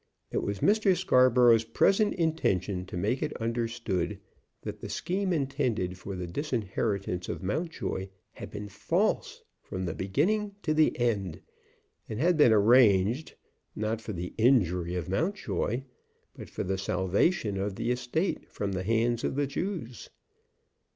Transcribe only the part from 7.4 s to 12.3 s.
Mountjoy had been false from the beginning to the end, and